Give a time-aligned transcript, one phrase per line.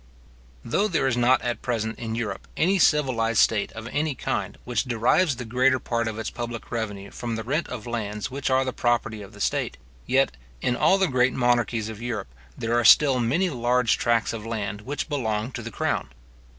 [0.65, 4.85] Though there is not at present in Europe, any civilized state of any kind which
[4.85, 8.65] derives the greater part of its public revenue from the rent of lands which are
[8.65, 9.77] the property of the state;
[10.07, 14.43] yet, in all the great monarchies of Europe, there are still many large tracts of
[14.43, 16.09] land which belong to the crown.